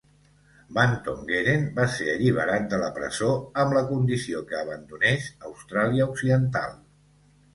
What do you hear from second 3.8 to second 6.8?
condició que abandonés Austràlia Occidental.